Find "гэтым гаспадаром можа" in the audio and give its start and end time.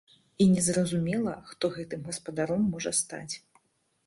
1.77-2.91